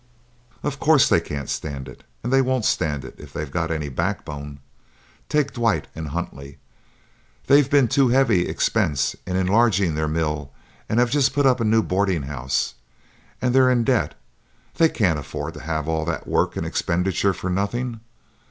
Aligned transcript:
"Of 0.63 0.79
course 0.79 1.07
they 1.07 1.21
can't 1.21 1.47
stand 1.47 1.87
it, 1.87 2.03
and 2.23 2.33
they 2.33 2.41
won't 2.41 2.65
stand 2.65 3.05
it 3.05 3.13
if 3.19 3.31
they've 3.31 3.51
got 3.51 3.69
any 3.69 3.87
backbone! 3.87 4.57
Take 5.29 5.53
Dwight 5.53 5.85
and 5.93 6.07
Huntley; 6.07 6.57
they've 7.45 7.69
been 7.69 7.87
to 7.89 8.07
heavy 8.07 8.47
expense 8.47 9.15
in 9.27 9.35
enlarging 9.35 9.93
their 9.93 10.07
mill 10.07 10.51
and 10.89 10.99
have 10.99 11.11
just 11.11 11.33
put 11.35 11.45
up 11.45 11.59
a 11.59 11.63
new 11.65 11.83
boarding 11.83 12.23
house, 12.23 12.73
and 13.43 13.53
they're 13.53 13.69
in 13.69 13.83
debt; 13.83 14.15
they 14.73 14.89
can't 14.89 15.19
afford 15.19 15.53
to 15.53 15.59
have 15.61 15.87
all 15.87 16.03
that 16.05 16.25
work 16.25 16.55
and 16.57 16.65
expenditure 16.65 17.31
for 17.31 17.51
nothing. 17.51 17.99